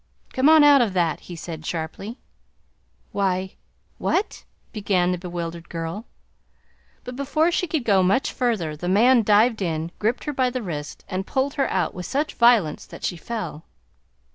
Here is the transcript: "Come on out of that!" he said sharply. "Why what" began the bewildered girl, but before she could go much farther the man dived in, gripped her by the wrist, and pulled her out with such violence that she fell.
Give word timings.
"Come 0.33 0.49
on 0.49 0.63
out 0.63 0.81
of 0.81 0.93
that!" 0.93 1.19
he 1.29 1.35
said 1.35 1.63
sharply. 1.63 2.17
"Why 3.11 3.53
what" 3.99 4.45
began 4.73 5.11
the 5.11 5.19
bewildered 5.19 5.69
girl, 5.69 6.07
but 7.03 7.15
before 7.15 7.51
she 7.51 7.67
could 7.67 7.83
go 7.83 8.01
much 8.01 8.33
farther 8.33 8.75
the 8.75 8.89
man 8.89 9.21
dived 9.21 9.61
in, 9.61 9.91
gripped 9.99 10.23
her 10.23 10.33
by 10.33 10.49
the 10.49 10.63
wrist, 10.63 11.05
and 11.07 11.27
pulled 11.27 11.53
her 11.53 11.69
out 11.69 11.93
with 11.93 12.07
such 12.07 12.33
violence 12.33 12.87
that 12.87 13.03
she 13.03 13.15
fell. 13.15 13.65